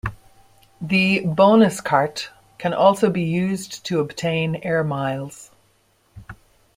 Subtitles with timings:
[0.81, 5.51] The Bonuskaart can also be used to obtain Air Miles.